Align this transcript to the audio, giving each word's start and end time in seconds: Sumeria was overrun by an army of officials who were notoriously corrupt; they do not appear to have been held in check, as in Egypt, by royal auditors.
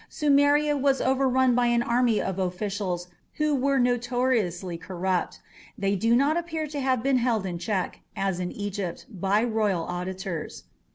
Sumeria 0.09 0.75
was 0.75 0.99
overrun 0.99 1.53
by 1.53 1.67
an 1.67 1.83
army 1.83 2.19
of 2.19 2.39
officials 2.39 3.05
who 3.35 3.53
were 3.53 3.77
notoriously 3.77 4.75
corrupt; 4.75 5.39
they 5.77 5.95
do 5.95 6.15
not 6.15 6.35
appear 6.37 6.65
to 6.65 6.79
have 6.79 7.03
been 7.03 7.17
held 7.17 7.45
in 7.45 7.59
check, 7.59 7.99
as 8.15 8.39
in 8.39 8.51
Egypt, 8.51 9.05
by 9.11 9.43
royal 9.43 9.83
auditors. 9.83 10.63